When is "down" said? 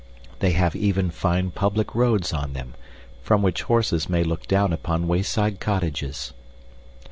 4.47-4.73